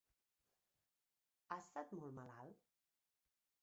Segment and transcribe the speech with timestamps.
[1.51, 2.71] Ha estat molt malalt?